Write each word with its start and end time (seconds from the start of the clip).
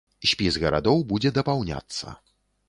Спіс 0.29 0.55
гарадоў 0.63 1.03
будзе 1.11 1.33
дапаўняцца. 1.37 2.17